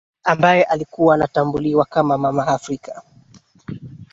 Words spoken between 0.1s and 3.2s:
ambaye alikuwa anatambuliwa kama mama afrika